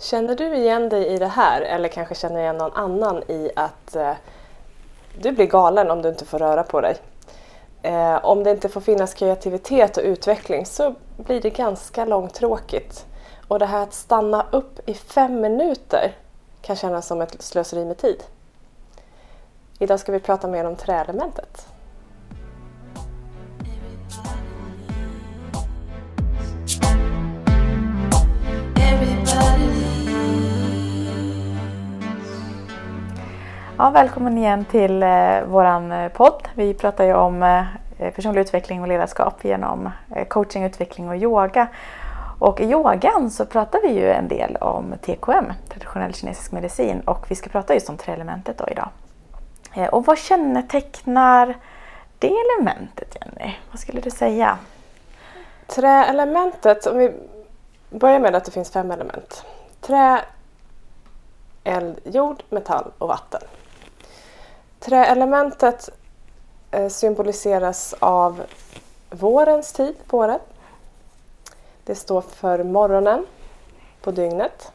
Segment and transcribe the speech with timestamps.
[0.00, 3.96] Känner du igen dig i det här eller kanske känner igen någon annan i att
[3.96, 4.12] eh,
[5.20, 6.96] du blir galen om du inte får röra på dig?
[7.82, 13.06] Eh, om det inte får finnas kreativitet och utveckling så blir det ganska långtråkigt.
[13.48, 16.16] Och det här att stanna upp i fem minuter
[16.60, 18.24] kan kännas som ett slöseri med tid.
[19.78, 21.66] Idag ska vi prata mer om träelementet.
[33.80, 36.48] Ja, välkommen igen till eh, våran eh, podd.
[36.54, 37.64] Vi pratar ju om eh,
[37.98, 41.68] eh, personlig utveckling och ledarskap genom eh, coaching, utveckling och yoga.
[42.38, 47.30] Och i yogan så pratar vi ju en del om TKM, traditionell kinesisk medicin, och
[47.30, 48.88] vi ska prata just om träelementet idag.
[49.74, 51.56] Eh, och vad kännetecknar
[52.18, 53.54] det elementet, Jenny?
[53.70, 54.58] Vad skulle du säga?
[55.66, 57.12] Träelementet, om vi
[57.90, 59.44] börjar med att det finns fem element.
[59.80, 60.20] Trä,
[61.64, 63.40] eld, jord, metall och vatten.
[64.80, 65.88] Träelementet
[66.70, 68.42] eh, symboliseras av
[69.10, 70.42] vårens tid på året.
[71.84, 73.26] Det står för morgonen
[74.02, 74.72] på dygnet.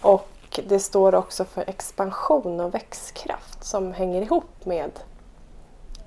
[0.00, 4.90] Och det står också för expansion och växtkraft som hänger ihop med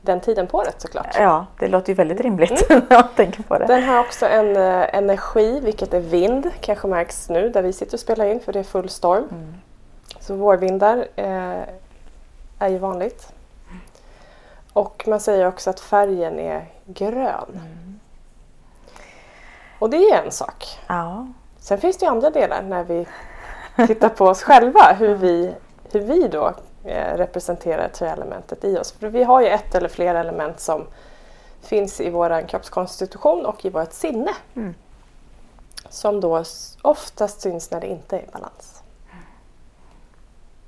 [0.01, 1.15] den tiden på året såklart.
[1.19, 3.65] Ja, det låter ju väldigt rimligt när jag tänker på det.
[3.65, 7.93] Den har också en eh, energi, vilket är vind, kanske märks nu där vi sitter
[7.93, 9.23] och spelar in för det är full storm.
[9.31, 9.53] Mm.
[10.19, 11.61] Så vårvindar eh,
[12.61, 13.33] är ju vanligt.
[14.73, 17.61] Och man säger också att färgen är grön.
[19.79, 20.79] Och det är en sak.
[20.87, 21.27] Ja,
[21.61, 23.07] Sen finns det ju andra delar när vi
[23.87, 25.53] tittar på oss själva, hur vi,
[25.91, 28.91] hur vi då eh, representerar träelementet i oss.
[28.91, 30.87] För vi har ju ett eller flera element som
[31.61, 34.31] finns i vår kroppskonstitution och i vårt sinne.
[34.55, 34.75] Mm.
[35.89, 36.43] Som då
[36.81, 38.70] oftast syns när det inte är i balans.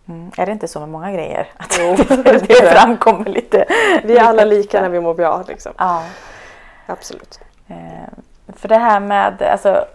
[0.08, 0.32] Mm.
[0.38, 1.52] är det inte så med många grejer?
[1.58, 3.66] Att Jo, det, det framkommer lite.
[4.04, 5.44] Vi är alla lika när vi mår bra.
[5.48, 5.72] Liksom.
[5.78, 6.04] Ja.
[6.86, 7.40] Absolut.
[7.68, 7.76] Eh,
[8.56, 9.86] För det här med alltså,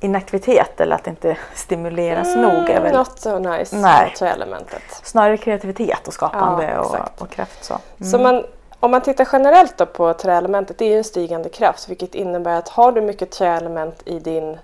[0.00, 4.04] inaktivitet eller att inte stimuleras nog är väl Not so nice Nej.
[4.06, 4.82] med träelementet.
[5.02, 7.64] snarare kreativitet och skapande Ja, och, och kraft.
[7.64, 7.74] Så.
[7.98, 8.10] Mm.
[8.10, 8.44] Så man,
[8.80, 12.58] om man tittar generellt då på träelementet, det är ju en stigande kraft vilket innebär
[12.58, 14.58] att har du mycket träelement i din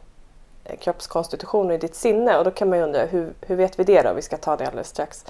[0.69, 3.79] Eh, kroppskonstitution och i ditt sinne och då kan man ju undra hur, hur vet
[3.79, 4.13] vi det då?
[4.13, 5.25] Vi ska ta det alldeles strax.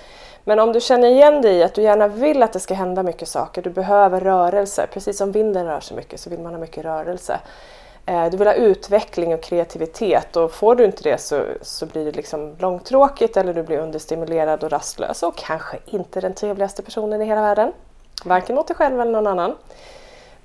[0.45, 3.03] Men om du känner igen dig i att du gärna vill att det ska hända
[3.03, 6.61] mycket saker, du behöver rörelse, precis som vinden rör sig mycket så vill man ha
[6.61, 7.41] mycket rörelse.
[8.07, 12.05] Eh, du vill ha utveckling och kreativitet och får du inte det så, så blir
[12.05, 17.23] det liksom långtråkigt eller du blir understimulerad och rastlös och kanske inte den trevligaste personen
[17.23, 17.73] i hela världen.
[18.25, 19.55] Varken mot dig själv eller någon annan.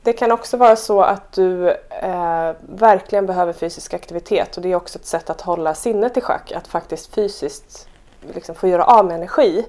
[0.03, 4.75] Det kan också vara så att du eh, verkligen behöver fysisk aktivitet och det är
[4.75, 7.87] också ett sätt att hålla sinnet i schack, att faktiskt fysiskt
[8.33, 9.65] liksom få göra av med energi.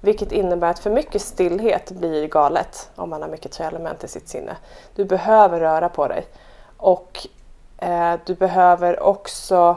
[0.00, 4.28] Vilket innebär att för mycket stillhet blir galet om man har mycket träelement i sitt
[4.28, 4.56] sinne.
[4.94, 6.26] Du behöver röra på dig.
[6.76, 7.26] Och
[7.78, 9.76] eh, du behöver också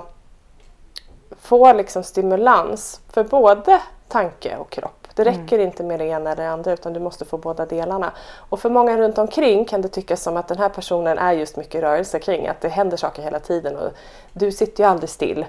[1.41, 4.96] få liksom stimulans för både tanke och kropp.
[5.17, 8.11] Det räcker inte med det ena eller det andra utan du måste få båda delarna.
[8.49, 11.57] Och för många runt omkring kan det tyckas som att den här personen är just
[11.57, 13.91] mycket rörelse kring, att det händer saker hela tiden och
[14.33, 15.45] du sitter ju aldrig still.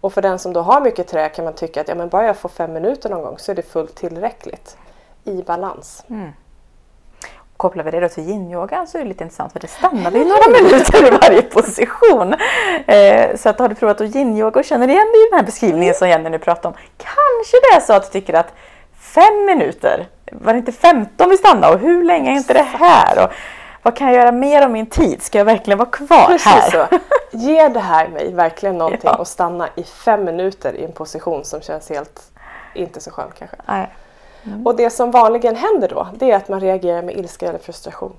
[0.00, 2.26] Och för den som då har mycket trä kan man tycka att ja, men bara
[2.26, 4.76] jag får fem minuter någon gång så är det fullt tillräckligt.
[5.24, 6.04] I balans.
[7.56, 10.26] Kopplar vi det då till yin-yogan så är det lite intressant för det stannar vid
[10.26, 12.34] några minuter i varje position.
[12.86, 15.46] Eh, så att har du provat att yin-yoga och känner igen dig i den här
[15.46, 16.74] beskrivningen som Jenny nu pratar om.
[16.96, 18.52] Kanske det är så att du tycker att
[19.00, 23.24] fem minuter, var det inte 15 vi stannade och hur länge är inte det här?
[23.24, 23.30] Och
[23.82, 25.22] vad kan jag göra mer av min tid?
[25.22, 26.70] Ska jag verkligen vara kvar Precis här?
[26.70, 26.86] så.
[27.36, 29.14] Ger det här mig verkligen någonting Ja.
[29.20, 32.22] att stanna i fem minuter i en position som känns helt
[32.74, 33.56] inte så skön kanske.
[33.66, 33.94] Nej.
[34.64, 38.16] Och det som vanligen händer då, det är att man reagerar med ilska eller frustration.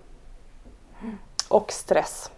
[1.48, 2.31] Och stress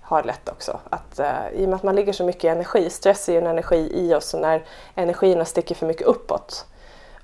[0.00, 0.78] har lätt också.
[0.90, 3.38] Att, eh, I och med att man ligger så mycket i energi, stress är ju
[3.38, 4.62] en energi i oss och när
[4.94, 6.66] energierna sticker för mycket uppåt.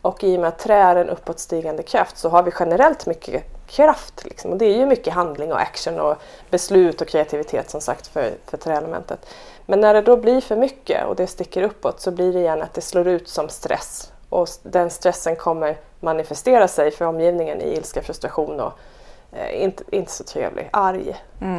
[0.05, 3.45] Och i och med att trä är en uppåtstigande kraft så har vi generellt mycket
[3.67, 4.25] kraft.
[4.25, 4.51] Liksom.
[4.51, 6.17] Och det är ju mycket handling och action och
[6.51, 9.27] beslut och kreativitet som sagt för, för träelementet.
[9.67, 12.63] Men när det då blir för mycket och det sticker uppåt så blir det igen
[12.63, 14.13] att det slår ut som stress.
[14.29, 18.73] Och den stressen kommer manifestera sig för omgivningen i ilska, frustration och
[19.33, 21.17] eh, inte, inte så trevlig, arg,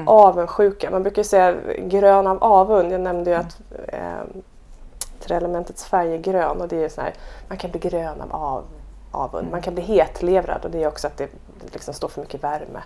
[0.07, 0.91] avundsjuka.
[0.91, 2.93] Man brukar säga grön av avund.
[2.93, 3.57] Jag nämnde ju att
[3.87, 4.41] eh,
[5.27, 7.13] träelementets färg är grön och det är så här,
[7.47, 8.65] man kan bli grön av av,
[9.11, 9.51] avund.
[9.51, 11.29] Man kan bli hetlevrad och det är också att det
[11.73, 12.81] liksom står för mycket värme.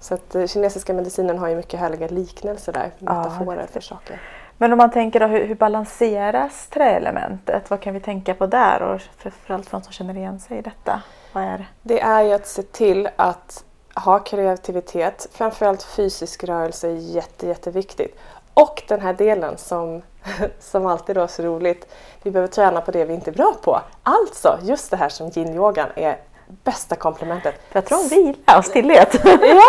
[0.00, 4.20] Så att eh, kinesiska medicinen har ju mycket härliga liknelser där, metaforer för saker.
[4.58, 7.70] Men om man tänker då, hur, hur balanseras träelementet?
[7.70, 8.82] Vad kan vi tänka på där?
[8.82, 11.02] Och framförallt för de som känner igen sig i detta.
[11.32, 11.66] Vad är det?
[11.82, 13.64] Det är ju att se till att
[13.94, 18.18] ha kreativitet, framförallt fysisk rörelse är jätte, jätteviktigt.
[18.54, 20.02] Och den här delen som,
[20.60, 23.80] som alltid är så roligt, vi behöver träna på det vi inte är bra på.
[24.02, 27.54] Alltså just det här som yin-yogan är bästa komplementet.
[27.72, 29.20] Jag tror om vila och stillhet.
[29.24, 29.62] ja,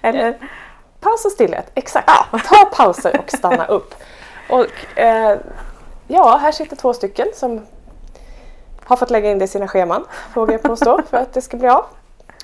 [0.00, 0.50] Eller?
[1.00, 2.10] paus och stillhet, exakt.
[2.32, 2.38] Ja.
[2.38, 3.94] Ta pauser och stanna upp.
[4.50, 5.38] Och eh,
[6.08, 7.66] ja, här sitter två stycken som
[8.84, 10.04] har fått lägga in det i sina scheman,
[10.34, 11.84] vågar jag påstå, för att det ska bli av.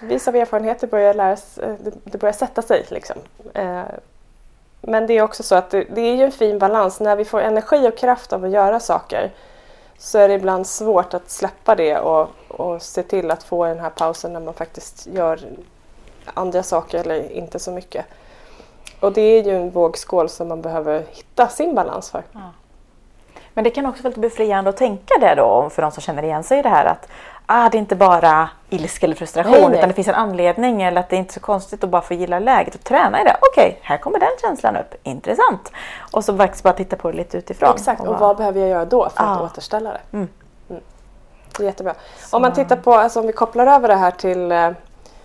[0.00, 2.87] Vis av erfarenhet, det börjar, läras, eh, det börjar sätta sig.
[2.88, 3.16] Liksom.
[3.54, 3.82] Eh,
[4.81, 7.00] men det är också så att det, det, är ju en fin balans.
[7.00, 9.31] När vi får energi och kraft av att göra saker
[9.99, 13.81] så är det ibland svårt att släppa det och, och se till att få den
[13.81, 15.40] här pausen när man faktiskt gör
[16.34, 18.06] andra saker eller inte så mycket.
[19.00, 22.23] Och det är ju en vågskål som man behöver hitta sin balans för.
[22.32, 22.40] Ja.
[23.55, 26.23] Men det kan också vara lite befriande att tänka det då för de som känner
[26.23, 27.08] igen sig i det här att
[27.46, 29.78] ah, det är inte bara ilska eller frustration nej, nej.
[29.78, 32.02] utan det finns en anledning eller att det är inte är så konstigt att bara
[32.02, 33.36] få gilla läget och träna i det.
[33.40, 34.94] Okej, okay, här kommer den känslan upp.
[35.02, 35.72] Intressant.
[36.12, 37.74] Och så faktiskt bara titta på det lite utifrån.
[37.74, 39.44] Exakt, och, och vad behöver jag göra då för att ah.
[39.44, 40.00] återställa det?
[40.12, 40.28] Mm.
[40.70, 40.82] Mm.
[41.56, 41.94] Det är jättebra.
[42.18, 42.36] Så.
[42.36, 44.70] Om man tittar på, alltså om vi kopplar över det här till eh,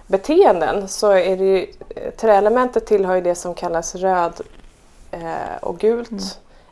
[0.08, 4.42] beteenden så är det ju, eh, träelementet tillhör ju det som kallas röd
[5.12, 5.22] eh,
[5.62, 6.24] och gult mm.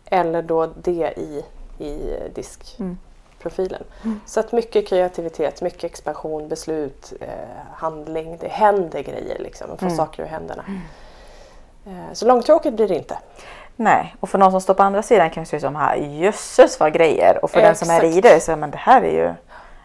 [0.05, 1.43] eller då det i,
[1.85, 2.97] i diskprofilen.
[3.45, 3.81] Mm.
[4.03, 4.21] mm.
[4.25, 7.27] Så att mycket kreativitet, mycket expansion, beslut, eh,
[7.73, 8.37] handling.
[8.41, 9.69] Det händer grejer liksom.
[9.69, 9.97] Man får mm.
[9.97, 10.63] saker ur händerna.
[10.67, 10.79] Mm.
[11.85, 13.17] Eh, så långtråkigt blir det inte.
[13.75, 15.95] Nej, och för någon som står på andra sidan kan det se ut som här,
[15.95, 17.39] jösses vad grejer.
[17.43, 17.79] Och för Exakt.
[17.79, 19.33] den som är i det så men det här är ju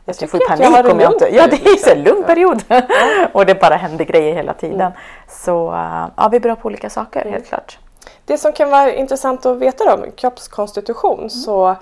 [0.04, 1.28] jag, jag får panik jag om jag inte...
[1.34, 2.62] Ja, det är en lugn period.
[3.32, 4.80] och det bara händer grejer hela tiden.
[4.80, 4.92] Mm.
[5.28, 7.32] Så uh, ja, vi är bra på olika saker mm.
[7.32, 7.78] helt klart.
[8.24, 11.30] Det som kan vara intressant att veta om kroppskonstitution mm.
[11.30, 11.76] så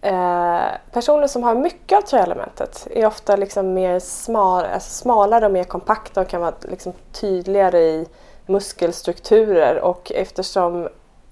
[0.00, 5.52] eh, personer som har mycket av träelementet är ofta liksom mer smal, alltså smalare och
[5.52, 8.06] mer kompakta och kan vara liksom tydligare i
[8.46, 10.88] muskelstrukturer och eftersom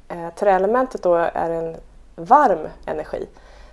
[0.09, 1.77] eh, träelementet då är en
[2.17, 3.27] varm energi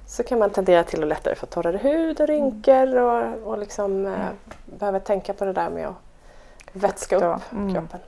[0.08, 4.06] så kan man tendera till att lättare få torrare hud och rynkor och, och liksom,
[4.06, 4.36] eh, mm.
[4.66, 5.96] behöver tänka på det där med att
[6.74, 7.74] vätska upp mm.
[7.74, 8.00] kroppen.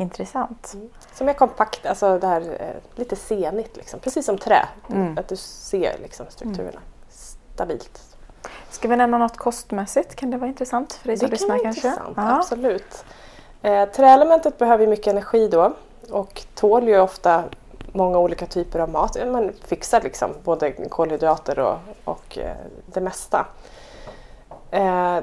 [0.00, 0.74] Intressant.
[0.74, 0.88] Mm.
[1.12, 4.00] Som är kompakt, alltså det här eh, lite senigt, liksom.
[4.00, 4.68] precis som trä.
[4.90, 5.18] Mm.
[5.18, 6.82] Att du ser liksom, strukturerna mm.
[7.08, 8.16] stabilt.
[8.70, 10.14] Ska vi nämna något kostmässigt?
[10.14, 13.04] Kan det vara intressant för dig som lyssnar Det kan vara intressant, absolut.
[13.62, 15.72] Eh, träelementet behöver mycket energi då
[16.10, 17.44] och tål ju ofta
[17.92, 19.16] många olika typer av mat.
[19.26, 22.56] Man fixar liksom både kolhydrater och, och eh,
[22.86, 23.46] det mesta.
[24.70, 25.18] Eh,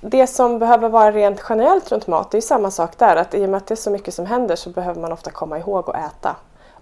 [0.00, 3.16] det som behöver vara rent generellt runt mat, det är samma sak där.
[3.16, 5.30] Att I och med att det är så mycket som händer så behöver man ofta
[5.30, 6.36] komma ihåg att äta.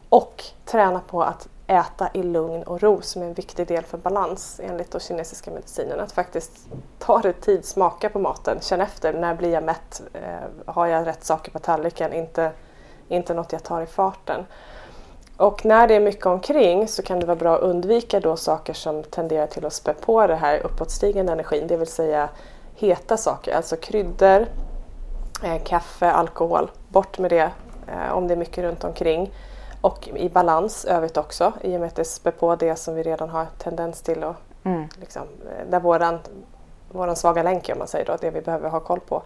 [0.08, 3.98] Och träna på att äta i lugn och ro som är en viktig del för
[3.98, 6.00] balans enligt den kinesiska medicinen.
[6.00, 6.52] Att faktiskt
[6.98, 9.12] ta det tid, smaka på maten, känna efter.
[9.12, 10.02] När blir jag mätt?
[10.12, 12.12] Eh, har jag rätt saker på tallriken?
[12.12, 12.50] Inte,
[13.08, 14.46] inte något jag tar i farten.
[15.36, 18.72] Och när det är mycket omkring så kan det vara bra att undvika då saker
[18.72, 22.28] som tenderar till att spä på det här uppåtstigande energin, det vill säga
[22.76, 24.46] heta saker, alltså kryddor,
[25.42, 26.70] eh, kaffe, alkohol.
[26.88, 27.50] Bort med det
[27.88, 29.32] eh, om det är mycket runt omkring.
[29.80, 33.02] Och i balans övrigt också i och med att det spär på det som vi
[33.02, 34.88] redan har tendens till att mm.
[35.00, 36.18] liksom, eh, där våran,
[36.92, 39.22] våran svaga länk om man säger då, det vi behöver ha koll på.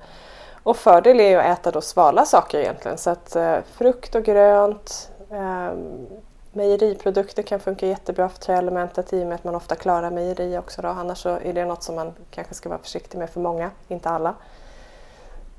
[0.63, 4.25] Och fördel är ju att äta då svala saker egentligen så att eh, frukt och
[4.25, 6.07] grönt, Um,
[6.53, 10.83] mejeriprodukter kan funka jättebra för träelementet i och med att man ofta klarar mejeri också.
[10.83, 10.89] Då.
[10.89, 14.09] Annars så är det något som man kanske ska vara försiktig med för många, inte
[14.09, 14.35] alla.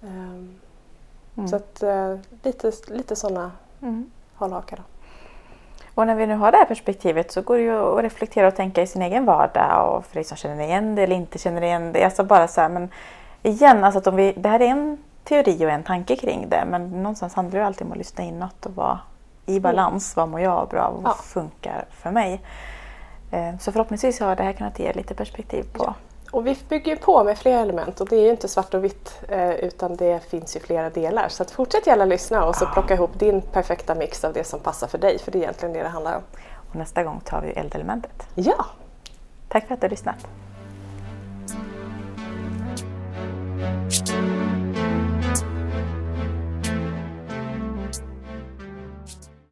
[0.02, 0.60] Um,
[1.38, 1.48] mm.
[1.48, 4.12] Så att, uh, lite, lite sådana mm.
[4.36, 4.84] hållhakar.
[5.96, 8.56] Och när vi nu har det här perspektivet så går det ju att reflektera och
[8.56, 11.62] tänka i sin egen vardag och för dig som känner igen det eller inte känner
[11.62, 12.04] igen det.
[12.04, 12.90] Alltså bara så här, men
[13.44, 16.64] igen, alltså att om vi, det här är en teori och en tanke kring det
[16.68, 19.00] men någonstans handlar det alltid om att lyssna inåt och vara
[19.52, 20.16] i balans.
[20.16, 21.16] Vad mår jag bra Vad ja.
[21.24, 22.42] funkar för mig?
[23.32, 25.84] Eh, så förhoppningsvis har det här kunnat ge lite perspektiv på.
[25.84, 25.94] Ja.
[26.32, 29.22] Och vi bygger på med flera element och det är ju inte svart och vitt
[29.28, 31.30] eh, utan det finns ju flera delar.
[31.30, 34.60] Så att fortsätt gärna lyssna och så plocka ihop din perfekta mix av det som
[34.60, 36.22] passar för dig för det är egentligen det det handlar om.
[36.70, 38.28] Och nästa gång tar vi eldelementet.
[38.36, 38.66] Ja!
[39.48, 40.28] Tack för att du har lyssnat.